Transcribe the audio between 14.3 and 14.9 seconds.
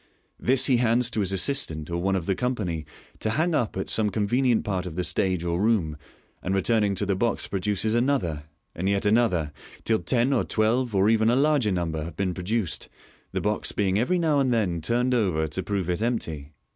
and then